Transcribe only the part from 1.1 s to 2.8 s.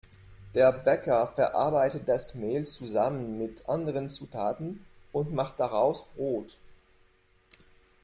verarbeitet das Mehl